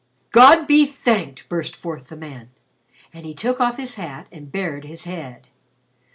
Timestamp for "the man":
2.09-2.49